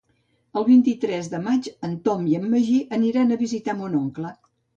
[0.61, 4.35] El vint-i-tres de maig en Tom i en Magí aniran a visitar mon oncle.